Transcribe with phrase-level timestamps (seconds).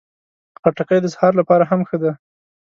[0.61, 2.11] خټکی د سهار لپاره هم ښه ده.